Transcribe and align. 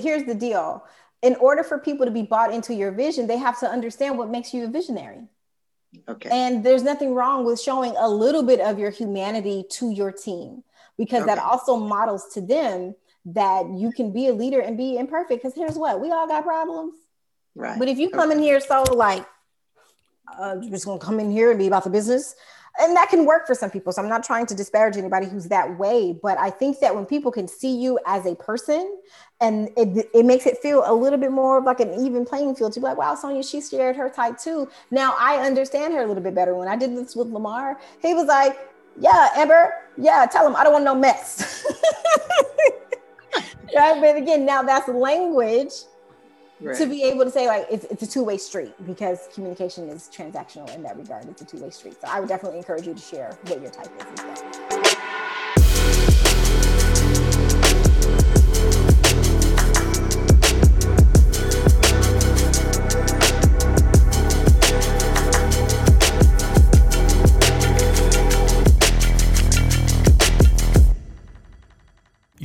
here's 0.00 0.24
the 0.24 0.34
deal 0.34 0.84
in 1.22 1.34
order 1.36 1.64
for 1.64 1.78
people 1.78 2.06
to 2.06 2.12
be 2.12 2.22
bought 2.22 2.52
into 2.52 2.74
your 2.74 2.92
vision, 2.92 3.26
they 3.26 3.38
have 3.38 3.58
to 3.60 3.68
understand 3.68 4.18
what 4.18 4.30
makes 4.30 4.52
you 4.52 4.64
a 4.64 4.68
visionary. 4.68 5.22
Okay. 6.08 6.28
And 6.30 6.64
there's 6.64 6.82
nothing 6.82 7.14
wrong 7.14 7.44
with 7.44 7.60
showing 7.60 7.94
a 7.98 8.08
little 8.08 8.42
bit 8.42 8.60
of 8.60 8.78
your 8.78 8.90
humanity 8.90 9.64
to 9.70 9.90
your 9.90 10.12
team 10.12 10.62
because 10.98 11.22
okay. 11.22 11.34
that 11.34 11.42
also 11.42 11.76
models 11.76 12.26
to 12.34 12.40
them 12.40 12.94
that 13.24 13.68
you 13.70 13.90
can 13.92 14.12
be 14.12 14.28
a 14.28 14.32
leader 14.32 14.60
and 14.60 14.76
be 14.76 14.98
imperfect. 14.98 15.42
Because 15.42 15.56
here's 15.56 15.76
what 15.76 16.00
we 16.00 16.10
all 16.10 16.28
got 16.28 16.44
problems. 16.44 16.94
Right. 17.54 17.78
But 17.78 17.88
if 17.88 17.98
you 17.98 18.10
come 18.10 18.30
okay. 18.30 18.38
in 18.38 18.44
here 18.44 18.60
so 18.60 18.82
like, 18.82 19.26
uh, 20.38 20.56
just 20.56 20.84
gonna 20.84 20.98
come 20.98 21.18
in 21.18 21.30
here 21.30 21.50
and 21.50 21.58
be 21.58 21.66
about 21.66 21.84
the 21.84 21.90
business, 21.90 22.34
and 22.80 22.96
that 22.96 23.08
can 23.08 23.24
work 23.24 23.46
for 23.46 23.54
some 23.54 23.70
people. 23.70 23.92
So 23.92 24.02
I'm 24.02 24.08
not 24.08 24.24
trying 24.24 24.46
to 24.46 24.54
disparage 24.54 24.96
anybody 24.96 25.26
who's 25.26 25.46
that 25.46 25.78
way, 25.78 26.18
but 26.22 26.38
I 26.38 26.50
think 26.50 26.80
that 26.80 26.94
when 26.94 27.06
people 27.06 27.30
can 27.32 27.48
see 27.48 27.74
you 27.76 27.98
as 28.06 28.26
a 28.26 28.34
person 28.34 28.98
and 29.40 29.68
it, 29.76 30.08
it 30.14 30.24
makes 30.24 30.46
it 30.46 30.58
feel 30.58 30.82
a 30.86 30.92
little 30.92 31.18
bit 31.18 31.32
more 31.32 31.60
like 31.60 31.80
an 31.80 31.94
even 31.94 32.24
playing 32.24 32.54
field 32.54 32.72
to 32.74 32.80
be 32.80 32.84
like, 32.84 32.98
wow, 32.98 33.14
Sonia, 33.14 33.42
she 33.42 33.60
shared 33.60 33.96
her 33.96 34.08
type 34.10 34.38
too. 34.38 34.68
Now 34.90 35.14
I 35.18 35.46
understand 35.46 35.94
her 35.94 36.02
a 36.02 36.06
little 36.06 36.22
bit 36.22 36.34
better. 36.34 36.54
When 36.54 36.68
I 36.68 36.76
did 36.76 36.96
this 36.96 37.16
with 37.16 37.28
Lamar, 37.28 37.78
he 38.00 38.14
was 38.14 38.26
like, 38.26 38.58
yeah, 38.98 39.28
Amber, 39.36 39.72
yeah, 39.98 40.26
tell 40.26 40.46
him 40.46 40.56
I 40.56 40.64
don't 40.64 40.72
want 40.72 40.84
no 40.84 40.94
mess. 40.94 41.64
right. 43.76 44.00
But 44.00 44.16
again, 44.16 44.46
now 44.46 44.62
that's 44.62 44.88
language 44.88 45.72
right. 46.60 46.76
to 46.76 46.86
be 46.86 47.02
able 47.02 47.24
to 47.24 47.30
say 47.30 47.46
like 47.46 47.66
it's, 47.70 47.84
it's 47.84 48.02
a 48.02 48.06
two-way 48.06 48.38
street 48.38 48.74
because 48.86 49.28
communication 49.34 49.88
is 49.88 50.10
transactional 50.14 50.72
in 50.74 50.82
that 50.82 50.96
regard. 50.96 51.26
It's 51.26 51.42
a 51.42 51.44
two-way 51.44 51.70
street. 51.70 52.00
So 52.00 52.08
i 52.08 52.20
would 52.20 52.28
definitely 52.28 52.58
encourage 52.58 52.86
you 52.86 52.94
to 52.94 53.00
share 53.00 53.36
what 53.46 53.60
your 53.60 53.70
type 53.70 53.90
is 53.98 54.20
as 54.20 54.42
well 54.42 54.55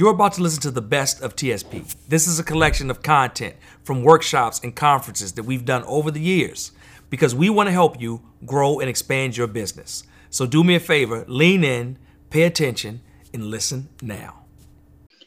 You're 0.01 0.09
about 0.09 0.33
to 0.33 0.41
listen 0.41 0.61
to 0.61 0.71
the 0.71 0.81
best 0.81 1.21
of 1.21 1.35
TSP. 1.35 1.95
This 2.07 2.25
is 2.25 2.39
a 2.39 2.43
collection 2.43 2.89
of 2.89 3.03
content 3.03 3.55
from 3.83 4.01
workshops 4.01 4.59
and 4.63 4.75
conferences 4.75 5.33
that 5.33 5.43
we've 5.43 5.63
done 5.63 5.83
over 5.83 6.09
the 6.09 6.19
years 6.19 6.71
because 7.11 7.35
we 7.35 7.51
want 7.51 7.67
to 7.67 7.71
help 7.71 8.01
you 8.01 8.19
grow 8.43 8.79
and 8.79 8.89
expand 8.89 9.37
your 9.37 9.45
business. 9.45 10.03
So 10.31 10.47
do 10.47 10.63
me 10.63 10.73
a 10.73 10.79
favor, 10.79 11.23
lean 11.27 11.63
in, 11.63 11.99
pay 12.31 12.45
attention, 12.45 13.01
and 13.31 13.45
listen 13.45 13.89
now. 14.01 14.41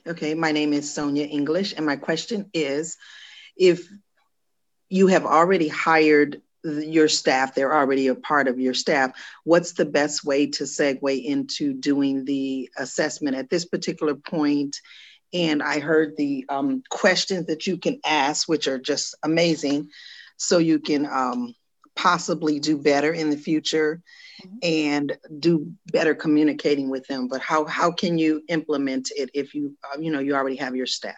Okay, 0.08 0.34
my 0.34 0.50
name 0.50 0.72
is 0.72 0.92
Sonia 0.92 1.26
English, 1.26 1.74
and 1.76 1.86
my 1.86 1.94
question 1.94 2.50
is 2.52 2.96
if 3.56 3.88
you 4.88 5.06
have 5.06 5.24
already 5.24 5.68
hired 5.68 6.42
your 6.64 7.08
staff, 7.08 7.54
they're 7.54 7.74
already 7.74 8.08
a 8.08 8.14
part 8.14 8.48
of 8.48 8.58
your 8.58 8.74
staff. 8.74 9.12
What's 9.44 9.72
the 9.72 9.84
best 9.84 10.24
way 10.24 10.46
to 10.48 10.64
segue 10.64 11.24
into 11.24 11.74
doing 11.74 12.24
the 12.24 12.70
assessment 12.76 13.36
at 13.36 13.50
this 13.50 13.64
particular 13.64 14.14
point? 14.14 14.80
And 15.32 15.62
I 15.62 15.80
heard 15.80 16.16
the 16.16 16.46
um, 16.48 16.82
questions 16.90 17.46
that 17.46 17.66
you 17.66 17.76
can 17.76 18.00
ask, 18.04 18.48
which 18.48 18.68
are 18.68 18.78
just 18.78 19.14
amazing, 19.22 19.90
so 20.36 20.58
you 20.58 20.78
can 20.78 21.06
um, 21.06 21.54
possibly 21.96 22.58
do 22.60 22.78
better 22.78 23.12
in 23.12 23.30
the 23.30 23.36
future 23.36 24.00
mm-hmm. 24.42 24.56
and 24.62 25.18
do 25.38 25.72
better 25.86 26.14
communicating 26.14 26.88
with 26.88 27.06
them. 27.08 27.28
But 27.28 27.40
how 27.40 27.64
how 27.64 27.90
can 27.90 28.16
you 28.16 28.42
implement 28.48 29.10
it 29.16 29.30
if 29.34 29.54
you 29.54 29.76
uh, 29.84 29.98
you 30.00 30.10
know 30.10 30.20
you 30.20 30.34
already 30.34 30.56
have 30.56 30.76
your 30.76 30.86
staff? 30.86 31.16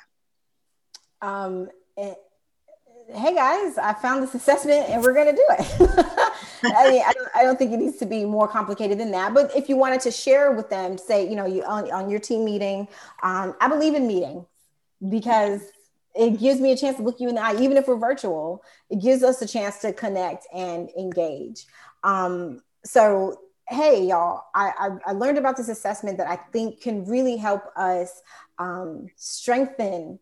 Um, 1.22 1.69
it, 1.97 2.19
hey 3.15 3.35
guys, 3.35 3.79
I 3.79 3.93
found 3.95 4.23
this 4.23 4.35
assessment 4.35 4.89
and 4.89 5.03
we're 5.03 5.12
going 5.12 5.27
to 5.27 5.33
do 5.33 5.47
it. 5.51 5.91
I 6.75 6.91
mean, 6.91 7.03
I 7.07 7.13
don't, 7.13 7.29
I 7.37 7.43
don't, 7.43 7.59
think 7.59 7.73
it 7.73 7.79
needs 7.79 7.98
to 7.98 8.07
be 8.07 8.25
more 8.25 8.48
complicated 8.48 8.98
than 8.98 9.11
that. 9.13 9.33
But 9.33 9.55
if 9.55 9.69
you 9.69 9.77
wanted 9.77 10.01
to 10.03 10.11
share 10.11 10.53
with 10.53 10.70
them, 10.70 10.98
say, 10.98 11.29
you 11.29 11.36
know, 11.36 11.47
you 11.47 11.63
on, 11.63 11.91
on 11.92 12.11
your 12.11 12.19
team 12.19 12.45
meeting, 12.45 12.89
um, 13.23 13.55
I 13.61 13.69
believe 13.69 13.95
in 13.95 14.07
meetings 14.07 14.45
because 15.08 15.63
it 16.14 16.41
gives 16.41 16.61
me 16.61 16.73
a 16.73 16.77
chance 16.77 16.97
to 16.97 17.03
look 17.03 17.20
you 17.20 17.29
in 17.29 17.36
the 17.36 17.42
eye, 17.42 17.57
even 17.61 17.77
if 17.77 17.86
we're 17.86 17.97
virtual. 17.97 18.64
It 18.91 19.01
gives 19.01 19.23
us 19.23 19.41
a 19.42 19.47
chance 19.47 19.79
to 19.80 19.92
connect 19.92 20.47
and 20.53 20.91
engage. 20.98 21.67
Um, 22.03 22.63
so, 22.85 23.41
hey, 23.69 24.05
y'all, 24.05 24.45
I, 24.55 24.73
I, 24.79 25.11
I, 25.11 25.13
learned 25.13 25.39
about 25.39 25.57
this 25.57 25.69
assessment 25.69 26.19
that 26.19 26.29
I 26.29 26.36
think 26.53 26.80
can 26.80 27.05
really 27.05 27.36
help 27.36 27.63
us 27.77 28.23
um, 28.59 29.09
strengthen 29.17 30.20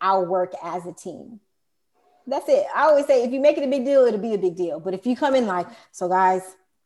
our 0.00 0.24
work 0.24 0.52
as 0.62 0.86
a 0.86 0.92
team 0.92 1.40
that's 2.26 2.48
it. 2.48 2.66
I 2.74 2.82
always 2.82 3.06
say 3.06 3.24
if 3.24 3.32
you 3.32 3.40
make 3.40 3.56
it 3.56 3.64
a 3.64 3.70
big 3.70 3.84
deal, 3.84 4.04
it'll 4.04 4.20
be 4.20 4.34
a 4.34 4.38
big 4.38 4.56
deal. 4.56 4.80
But 4.80 4.94
if 4.94 5.06
you 5.06 5.16
come 5.16 5.34
in 5.34 5.46
like, 5.46 5.66
so 5.92 6.08
guys, 6.08 6.42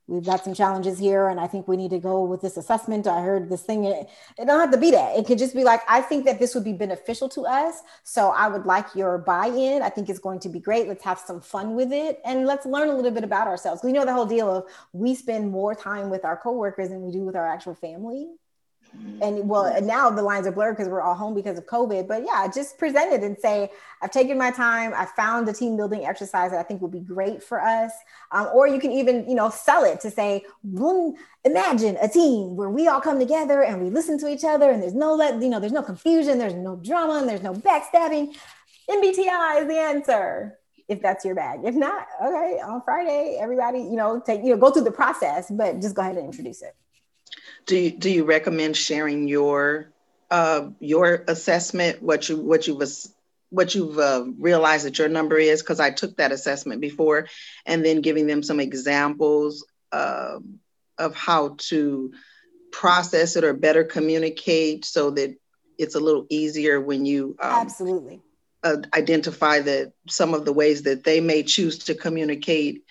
we've 0.06 0.24
got 0.24 0.44
some 0.44 0.52
challenges 0.54 0.98
here, 0.98 1.28
and 1.28 1.38
I 1.38 1.46
think 1.46 1.68
we 1.68 1.76
need 1.76 1.90
to 1.90 1.98
go 1.98 2.24
with 2.24 2.40
this 2.40 2.56
assessment. 2.56 3.06
I 3.06 3.22
heard 3.22 3.48
this 3.48 3.62
thing. 3.62 3.84
It, 3.84 4.08
it 4.38 4.44
don't 4.44 4.60
have 4.60 4.72
to 4.72 4.78
be 4.78 4.90
that. 4.90 5.16
It 5.16 5.26
could 5.26 5.38
just 5.38 5.54
be 5.54 5.64
like, 5.64 5.80
I 5.88 6.00
think 6.02 6.24
that 6.24 6.38
this 6.38 6.54
would 6.54 6.64
be 6.64 6.72
beneficial 6.72 7.28
to 7.30 7.42
us. 7.42 7.80
So 8.02 8.30
I 8.30 8.48
would 8.48 8.66
like 8.66 8.94
your 8.94 9.18
buy-in. 9.18 9.82
I 9.82 9.88
think 9.88 10.08
it's 10.08 10.18
going 10.18 10.40
to 10.40 10.48
be 10.48 10.58
great. 10.58 10.88
Let's 10.88 11.04
have 11.04 11.18
some 11.18 11.40
fun 11.40 11.74
with 11.74 11.92
it, 11.92 12.20
and 12.24 12.44
let's 12.46 12.66
learn 12.66 12.88
a 12.88 12.94
little 12.94 13.12
bit 13.12 13.24
about 13.24 13.46
ourselves. 13.46 13.82
We 13.84 13.92
know 13.92 14.04
the 14.04 14.12
whole 14.12 14.26
deal 14.26 14.50
of 14.50 14.64
we 14.92 15.14
spend 15.14 15.50
more 15.50 15.74
time 15.74 16.10
with 16.10 16.24
our 16.24 16.36
coworkers 16.36 16.88
than 16.88 17.02
we 17.02 17.12
do 17.12 17.20
with 17.20 17.36
our 17.36 17.46
actual 17.46 17.74
family 17.74 18.28
and 19.22 19.48
well 19.48 19.80
now 19.82 20.10
the 20.10 20.22
lines 20.22 20.46
are 20.46 20.52
blurred 20.52 20.76
because 20.76 20.88
we're 20.88 21.00
all 21.00 21.14
home 21.14 21.34
because 21.34 21.56
of 21.58 21.66
covid 21.66 22.08
but 22.08 22.24
yeah 22.24 22.48
just 22.52 22.76
present 22.78 23.12
it 23.12 23.22
and 23.22 23.38
say 23.38 23.70
i've 24.02 24.10
taken 24.10 24.36
my 24.36 24.50
time. 24.50 24.92
I 24.94 25.06
found 25.06 25.48
a 25.48 25.52
team 25.52 25.76
building 25.76 26.04
exercise 26.04 26.50
that 26.50 26.58
i 26.58 26.62
think 26.62 26.80
will 26.80 26.88
be 26.88 27.00
great 27.00 27.42
for 27.42 27.60
us. 27.60 27.92
Um, 28.32 28.48
or 28.52 28.66
you 28.66 28.80
can 28.80 28.92
even 28.92 29.28
you 29.28 29.34
know 29.34 29.50
sell 29.50 29.84
it 29.84 30.00
to 30.00 30.10
say 30.10 30.44
imagine 31.44 31.96
a 32.00 32.08
team 32.08 32.56
where 32.56 32.70
we 32.70 32.88
all 32.88 33.00
come 33.00 33.18
together 33.18 33.62
and 33.62 33.82
we 33.82 33.90
listen 33.90 34.18
to 34.18 34.28
each 34.28 34.44
other 34.44 34.70
and 34.70 34.82
there's 34.82 34.94
no 34.94 35.14
let 35.14 35.40
you 35.40 35.48
know 35.48 35.60
there's 35.60 35.72
no 35.72 35.82
confusion 35.82 36.38
there's 36.38 36.54
no 36.54 36.76
drama 36.76 37.18
and 37.18 37.28
there's 37.28 37.42
no 37.42 37.54
backstabbing. 37.54 38.34
Mbti 38.88 39.60
is 39.60 39.68
the 39.68 39.78
answer 39.78 40.58
if 40.88 41.00
that's 41.00 41.24
your 41.24 41.36
bag. 41.36 41.60
If 41.64 41.74
not 41.74 42.06
okay 42.22 42.58
on 42.64 42.82
friday 42.82 43.38
everybody 43.40 43.78
you 43.78 43.96
know 43.96 44.20
take 44.24 44.42
you 44.42 44.50
know 44.50 44.56
go 44.56 44.70
through 44.70 44.84
the 44.84 44.90
process 44.90 45.50
but 45.50 45.80
just 45.80 45.94
go 45.94 46.02
ahead 46.02 46.16
and 46.16 46.26
introduce 46.26 46.62
it 46.62 46.74
do 47.66 47.76
you, 47.76 47.90
do 47.90 48.10
you 48.10 48.24
recommend 48.24 48.76
sharing 48.76 49.28
your 49.28 49.90
uh, 50.30 50.68
your 50.78 51.24
assessment, 51.26 52.02
what 52.02 52.28
you 52.28 52.36
what 52.36 52.66
you 52.66 52.74
was 52.76 53.12
what 53.50 53.74
you've 53.74 53.98
uh, 53.98 54.24
realized 54.38 54.86
that 54.86 54.98
your 54.98 55.08
number 55.08 55.38
is? 55.38 55.62
Because 55.62 55.80
I 55.80 55.90
took 55.90 56.16
that 56.16 56.32
assessment 56.32 56.80
before, 56.80 57.26
and 57.66 57.84
then 57.84 58.00
giving 58.00 58.26
them 58.26 58.42
some 58.42 58.60
examples 58.60 59.66
uh, 59.92 60.38
of 60.98 61.14
how 61.14 61.56
to 61.58 62.12
process 62.70 63.36
it 63.36 63.44
or 63.44 63.52
better 63.52 63.84
communicate, 63.84 64.84
so 64.84 65.10
that 65.10 65.36
it's 65.78 65.94
a 65.94 66.00
little 66.00 66.26
easier 66.28 66.80
when 66.80 67.06
you 67.06 67.36
um, 67.40 67.52
absolutely 67.52 68.20
uh, 68.62 68.76
identify 68.94 69.60
that 69.60 69.92
some 70.08 70.34
of 70.34 70.44
the 70.44 70.52
ways 70.52 70.82
that 70.82 71.04
they 71.04 71.20
may 71.20 71.42
choose 71.42 71.78
to 71.78 71.94
communicate 71.94 72.84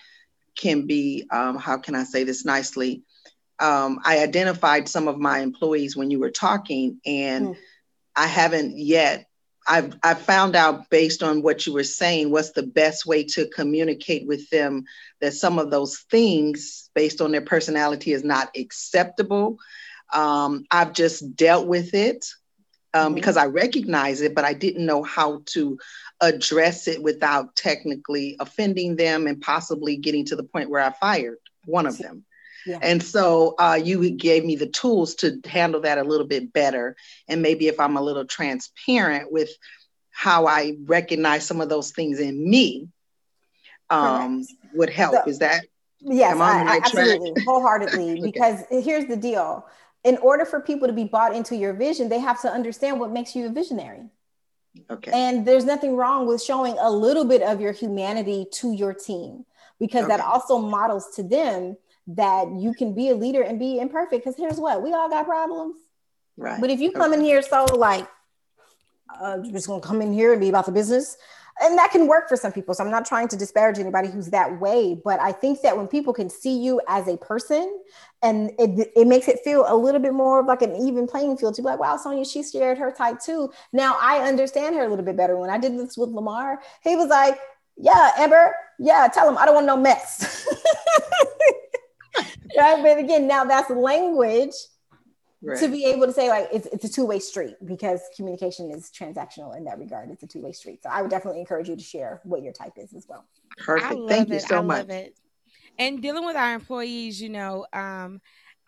can 0.56 0.86
be 0.86 1.26
um, 1.30 1.56
how 1.56 1.78
can 1.78 1.94
I 1.94 2.04
say 2.04 2.24
this 2.24 2.44
nicely 2.44 3.02
um, 3.60 4.00
I 4.04 4.20
identified 4.20 4.88
some 4.88 5.06
of 5.06 5.18
my 5.18 5.40
employees 5.40 5.96
when 5.96 6.10
you 6.10 6.18
were 6.18 6.30
talking, 6.30 7.00
and 7.04 7.48
mm. 7.48 7.56
I 8.16 8.26
haven't 8.26 8.78
yet. 8.78 9.26
I've 9.68 9.94
I 10.02 10.14
found 10.14 10.56
out 10.56 10.88
based 10.88 11.22
on 11.22 11.42
what 11.42 11.66
you 11.66 11.74
were 11.74 11.84
saying 11.84 12.30
what's 12.30 12.52
the 12.52 12.62
best 12.62 13.04
way 13.04 13.24
to 13.24 13.46
communicate 13.48 14.26
with 14.26 14.48
them 14.48 14.84
that 15.20 15.34
some 15.34 15.58
of 15.58 15.70
those 15.70 15.98
things 16.10 16.90
based 16.94 17.20
on 17.20 17.30
their 17.30 17.42
personality 17.42 18.12
is 18.12 18.24
not 18.24 18.48
acceptable. 18.56 19.58
Um, 20.12 20.64
I've 20.70 20.94
just 20.94 21.36
dealt 21.36 21.68
with 21.68 21.94
it 21.94 22.26
um, 22.94 23.06
mm-hmm. 23.06 23.14
because 23.14 23.36
I 23.36 23.46
recognize 23.46 24.22
it, 24.22 24.34
but 24.34 24.44
I 24.44 24.54
didn't 24.54 24.86
know 24.86 25.02
how 25.02 25.42
to 25.46 25.78
address 26.20 26.88
it 26.88 27.02
without 27.02 27.54
technically 27.54 28.36
offending 28.40 28.96
them 28.96 29.26
and 29.26 29.40
possibly 29.40 29.96
getting 29.96 30.24
to 30.26 30.36
the 30.36 30.42
point 30.42 30.70
where 30.70 30.82
I 30.82 30.90
fired 30.90 31.38
one 31.66 31.86
of 31.86 31.98
them. 31.98 32.24
Yeah. 32.70 32.78
And 32.82 33.02
so 33.02 33.56
uh, 33.58 33.80
you 33.82 34.10
gave 34.10 34.44
me 34.44 34.54
the 34.54 34.68
tools 34.68 35.16
to 35.16 35.40
handle 35.44 35.80
that 35.80 35.98
a 35.98 36.04
little 36.04 36.26
bit 36.26 36.52
better. 36.52 36.94
And 37.26 37.42
maybe 37.42 37.66
if 37.66 37.80
I'm 37.80 37.96
a 37.96 38.02
little 38.02 38.24
transparent 38.24 39.32
with 39.32 39.50
how 40.10 40.46
I 40.46 40.76
recognize 40.84 41.44
some 41.44 41.60
of 41.60 41.68
those 41.68 41.90
things 41.90 42.20
in 42.20 42.48
me, 42.48 42.88
um, 43.88 44.44
would 44.74 44.90
help. 44.90 45.14
So, 45.14 45.24
Is 45.26 45.40
that? 45.40 45.64
Yes, 46.00 46.36
I, 46.36 46.62
I, 46.62 46.76
absolutely, 46.76 47.42
wholeheartedly. 47.44 48.12
okay. 48.12 48.20
Because 48.22 48.62
here's 48.70 49.06
the 49.06 49.16
deal: 49.16 49.66
in 50.04 50.16
order 50.18 50.44
for 50.44 50.60
people 50.60 50.86
to 50.86 50.94
be 50.94 51.04
bought 51.04 51.34
into 51.34 51.56
your 51.56 51.72
vision, 51.72 52.08
they 52.08 52.20
have 52.20 52.40
to 52.42 52.48
understand 52.50 53.00
what 53.00 53.10
makes 53.10 53.34
you 53.34 53.46
a 53.46 53.48
visionary. 53.50 54.04
Okay. 54.88 55.10
And 55.12 55.44
there's 55.44 55.64
nothing 55.64 55.96
wrong 55.96 56.28
with 56.28 56.40
showing 56.40 56.76
a 56.78 56.88
little 56.88 57.24
bit 57.24 57.42
of 57.42 57.60
your 57.60 57.72
humanity 57.72 58.46
to 58.52 58.72
your 58.72 58.94
team 58.94 59.44
because 59.80 60.04
okay. 60.04 60.16
that 60.16 60.24
also 60.24 60.58
models 60.58 61.10
to 61.16 61.24
them 61.24 61.76
that 62.16 62.48
you 62.58 62.74
can 62.74 62.94
be 62.94 63.10
a 63.10 63.14
leader 63.14 63.42
and 63.42 63.58
be 63.58 63.78
imperfect. 63.78 64.24
Because 64.24 64.36
here's 64.36 64.58
what 64.58 64.82
we 64.82 64.92
all 64.92 65.08
got 65.08 65.26
problems. 65.26 65.76
Right. 66.36 66.60
But 66.60 66.70
if 66.70 66.80
you 66.80 66.92
come 66.92 67.12
okay. 67.12 67.20
in 67.20 67.24
here 67.24 67.42
so 67.42 67.64
like, 67.64 68.08
uh, 69.20 69.38
just 69.38 69.66
going 69.66 69.80
to 69.80 69.86
come 69.86 70.00
in 70.00 70.12
here 70.12 70.32
and 70.32 70.40
be 70.40 70.48
about 70.48 70.66
the 70.66 70.72
business 70.72 71.16
and 71.60 71.76
that 71.78 71.90
can 71.90 72.06
work 72.06 72.28
for 72.28 72.36
some 72.36 72.52
people. 72.52 72.74
So 72.74 72.82
I'm 72.84 72.90
not 72.90 73.04
trying 73.04 73.28
to 73.28 73.36
disparage 73.36 73.78
anybody 73.78 74.08
who's 74.08 74.28
that 74.28 74.60
way, 74.60 74.98
but 75.04 75.20
I 75.20 75.32
think 75.32 75.60
that 75.62 75.76
when 75.76 75.88
people 75.88 76.12
can 76.12 76.30
see 76.30 76.58
you 76.58 76.80
as 76.88 77.06
a 77.06 77.16
person 77.18 77.80
and 78.22 78.50
it, 78.58 78.90
it 78.96 79.06
makes 79.06 79.28
it 79.28 79.40
feel 79.44 79.64
a 79.68 79.76
little 79.76 80.00
bit 80.00 80.14
more 80.14 80.40
of 80.40 80.46
like 80.46 80.62
an 80.62 80.74
even 80.76 81.06
playing 81.06 81.36
field 81.36 81.54
to 81.56 81.62
be 81.62 81.66
like, 81.66 81.78
wow, 81.78 81.96
Sonia, 81.96 82.24
she 82.24 82.42
shared 82.42 82.78
her 82.78 82.90
type 82.90 83.20
too. 83.20 83.52
Now 83.72 83.96
I 84.00 84.26
understand 84.26 84.74
her 84.76 84.84
a 84.84 84.88
little 84.88 85.04
bit 85.04 85.16
better. 85.16 85.36
When 85.36 85.50
I 85.50 85.58
did 85.58 85.78
this 85.78 85.96
with 85.98 86.10
Lamar, 86.10 86.60
he 86.82 86.96
was 86.96 87.08
like, 87.08 87.38
yeah, 87.76 88.10
Amber, 88.18 88.54
yeah, 88.78 89.08
tell 89.12 89.28
him 89.28 89.38
I 89.38 89.44
don't 89.44 89.54
want 89.54 89.66
no 89.66 89.76
mess. 89.76 90.46
right? 92.60 92.82
But 92.82 92.98
again, 92.98 93.26
now 93.26 93.44
that's 93.44 93.70
language 93.70 94.54
right. 95.42 95.58
to 95.58 95.68
be 95.68 95.84
able 95.86 96.06
to 96.06 96.12
say 96.12 96.28
like 96.28 96.48
it's, 96.52 96.66
it's 96.66 96.84
a 96.84 96.88
two-way 96.88 97.18
street 97.18 97.56
because 97.64 98.00
communication 98.16 98.70
is 98.70 98.90
transactional 98.90 99.56
in 99.56 99.64
that 99.64 99.78
regard. 99.78 100.10
It's 100.10 100.22
a 100.22 100.26
two-way 100.26 100.52
street. 100.52 100.82
So 100.82 100.90
i 100.90 101.02
would 101.02 101.10
definitely 101.10 101.40
encourage 101.40 101.68
you 101.68 101.76
to 101.76 101.82
share 101.82 102.20
what 102.24 102.42
your 102.42 102.52
type 102.52 102.74
is 102.76 102.94
as 102.94 103.06
well. 103.08 103.24
Perfect. 103.58 104.00
Thank 104.08 104.28
you 104.28 104.40
so 104.40 104.58
I 104.58 104.62
much. 104.62 104.88
and 105.78 106.02
dealing 106.02 106.26
with 106.26 106.36
our 106.36 106.54
employees 106.54 107.20
you 107.20 107.28
know 107.28 107.66
um, 107.72 108.20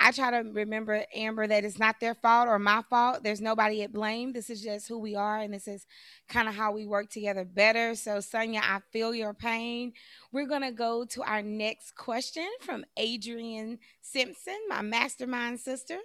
I 0.05 0.11
try 0.11 0.31
to 0.33 0.51
remember, 0.51 1.05
Amber, 1.15 1.47
that 1.47 1.65
it's 1.65 1.79
not 1.79 2.01
their 2.01 2.15
fault 2.15 2.49
or 2.49 2.59
my 2.59 2.83
fault. 2.91 3.23
There's 3.23 3.41
nobody 3.41 3.83
at 3.83 3.93
blame. 3.93 4.33
This 4.33 4.51
is 4.51 4.61
just 4.61 4.89
who 4.89 4.99
we 4.99 5.15
are, 5.15 5.39
and 5.39 5.55
this 5.55 5.69
is 5.69 5.87
kind 6.29 6.49
of 6.49 6.55
how 6.55 6.73
we 6.73 6.87
work 6.87 7.09
together 7.09 7.45
better. 7.45 7.95
So, 7.95 8.21
Sonia, 8.21 8.61
I 8.63 8.81
feel 8.93 9.15
your 9.15 9.33
pain. 9.33 9.93
We're 10.33 10.49
going 10.49 10.63
to 10.63 10.73
go 10.73 11.05
to 11.05 11.23
our 11.23 11.43
next 11.43 11.95
question 11.95 12.49
from 12.61 12.85
Adrienne 12.99 13.79
Simpson, 14.01 14.59
my 14.69 14.83
mastermind 14.83 15.61
sister. 15.61 15.99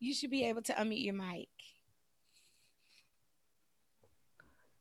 you 0.00 0.14
should 0.14 0.30
be 0.30 0.44
able 0.44 0.62
to 0.62 0.72
unmute 0.74 1.04
your 1.04 1.14
mic. 1.14 1.48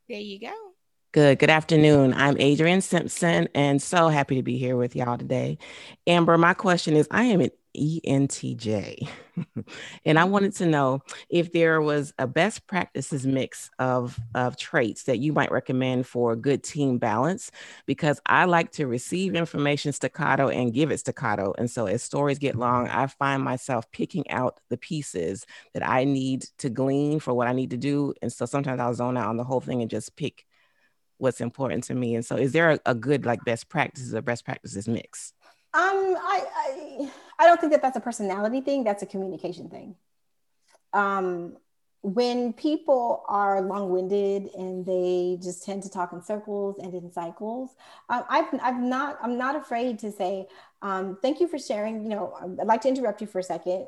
There 0.07 0.19
you 0.19 0.39
go. 0.39 0.76
Good. 1.13 1.39
Good 1.39 1.49
afternoon. 1.49 2.13
I'm 2.13 2.35
Adrienne 2.39 2.81
Simpson 2.81 3.47
and 3.55 3.81
so 3.81 4.09
happy 4.09 4.35
to 4.35 4.43
be 4.43 4.57
here 4.57 4.75
with 4.75 4.93
y'all 4.93 5.17
today. 5.17 5.57
Amber, 6.05 6.37
my 6.37 6.53
question 6.53 6.97
is 6.97 7.07
I 7.09 7.23
am 7.23 7.39
an 7.39 7.51
ENTJ. 7.77 9.07
and 10.05 10.19
I 10.19 10.25
wanted 10.25 10.53
to 10.55 10.65
know 10.65 10.99
if 11.29 11.53
there 11.53 11.81
was 11.81 12.13
a 12.19 12.27
best 12.27 12.67
practices 12.67 13.25
mix 13.25 13.69
of, 13.79 14.19
of 14.35 14.57
traits 14.57 15.03
that 15.03 15.19
you 15.19 15.31
might 15.31 15.49
recommend 15.51 16.07
for 16.07 16.35
good 16.35 16.61
team 16.61 16.97
balance, 16.97 17.51
because 17.85 18.19
I 18.25 18.43
like 18.43 18.73
to 18.73 18.85
receive 18.85 19.33
information 19.33 19.93
staccato 19.93 20.49
and 20.49 20.73
give 20.73 20.91
it 20.91 20.99
staccato. 20.99 21.53
And 21.57 21.71
so 21.71 21.85
as 21.85 22.03
stories 22.03 22.37
get 22.37 22.55
long, 22.55 22.89
I 22.89 23.07
find 23.07 23.41
myself 23.41 23.89
picking 23.91 24.29
out 24.29 24.59
the 24.69 24.77
pieces 24.77 25.45
that 25.73 25.87
I 25.87 26.03
need 26.03 26.45
to 26.57 26.69
glean 26.69 27.21
for 27.21 27.33
what 27.33 27.47
I 27.47 27.53
need 27.53 27.69
to 27.69 27.77
do. 27.77 28.13
And 28.21 28.31
so 28.31 28.45
sometimes 28.45 28.81
I'll 28.81 28.93
zone 28.93 29.15
out 29.15 29.29
on 29.29 29.37
the 29.37 29.45
whole 29.45 29.61
thing 29.61 29.81
and 29.81 29.89
just 29.89 30.17
pick 30.17 30.43
what's 31.17 31.41
important 31.41 31.83
to 31.85 31.93
me. 31.93 32.15
And 32.15 32.25
so 32.25 32.35
is 32.35 32.51
there 32.51 32.71
a, 32.71 32.79
a 32.85 32.95
good 32.95 33.25
like 33.25 33.43
best 33.45 33.69
practices 33.69 34.13
or 34.13 34.21
best 34.21 34.45
practices 34.45 34.87
mix? 34.87 35.33
Um, 35.73 36.15
I, 36.19 36.45
I 36.55 37.11
I 37.39 37.45
don't 37.45 37.59
think 37.59 37.71
that 37.73 37.81
that's 37.81 37.97
a 37.97 38.01
personality 38.01 38.61
thing. 38.61 38.83
That's 38.83 39.03
a 39.03 39.05
communication 39.05 39.69
thing. 39.69 39.95
Um, 40.93 41.57
when 42.01 42.53
people 42.53 43.23
are 43.27 43.61
long-winded 43.61 44.49
and 44.55 44.85
they 44.85 45.37
just 45.41 45.65
tend 45.65 45.83
to 45.83 45.89
talk 45.89 46.13
in 46.13 46.21
circles 46.21 46.77
and 46.81 46.93
in 46.93 47.11
cycles, 47.11 47.71
um, 48.09 48.23
I've, 48.29 48.45
I've 48.61 48.79
not, 48.79 49.19
I'm 49.21 49.37
not 49.37 49.55
afraid 49.55 49.99
to 49.99 50.11
say, 50.11 50.47
um, 50.81 51.17
thank 51.21 51.41
you 51.41 51.47
for 51.47 51.59
sharing. 51.59 52.03
You 52.03 52.09
know, 52.09 52.57
I'd 52.61 52.67
like 52.67 52.81
to 52.81 52.87
interrupt 52.87 53.19
you 53.19 53.27
for 53.27 53.39
a 53.39 53.43
second. 53.43 53.87